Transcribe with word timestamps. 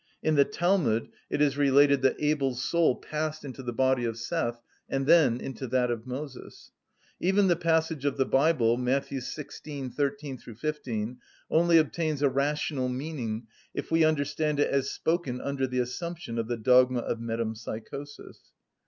In 0.23 0.33
the 0.33 0.45
Talmud 0.45 1.09
it 1.29 1.41
is 1.41 1.57
related 1.59 2.01
that 2.01 2.15
Abel's 2.19 2.63
soul 2.63 2.95
passed 2.95 3.45
into 3.45 3.61
the 3.61 3.71
body 3.71 4.03
of 4.03 4.17
Seth, 4.17 4.59
and 4.89 5.05
then 5.05 5.39
into 5.39 5.67
that 5.67 5.91
of 5.91 6.07
Moses. 6.07 6.71
Even 7.19 7.45
the 7.47 7.55
passage 7.55 8.03
of 8.03 8.17
the 8.17 8.25
Bible, 8.25 8.77
Matt. 8.77 9.09
xvi. 9.09 9.93
13‐15, 9.93 11.17
only 11.51 11.77
obtains 11.77 12.23
a 12.23 12.29
rational 12.29 12.89
meaning 12.89 13.45
if 13.75 13.91
we 13.91 14.03
understand 14.03 14.59
it 14.59 14.71
as 14.71 14.89
spoken 14.89 15.39
under 15.39 15.67
the 15.67 15.77
assumption 15.77 16.39
of 16.39 16.47
the 16.47 16.57
dogma 16.57 17.01
of 17.01 17.19
metempsychosis. 17.21 18.37